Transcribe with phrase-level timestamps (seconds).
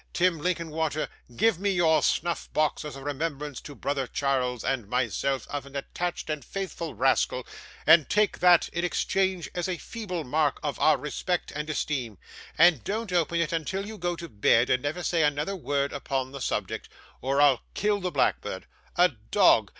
[0.13, 5.47] Tim Linkinwater, give me your snuff box as a remembrance to brother Charles and myself
[5.51, 7.45] of an attached and faithful rascal,
[7.85, 12.17] and take that, in exchange, as a feeble mark of our respect and esteem,
[12.57, 16.31] and don't open it until you go to bed, and never say another word upon
[16.31, 16.89] the subject,
[17.21, 18.65] or I'll kill the blackbird.
[18.95, 19.69] A dog!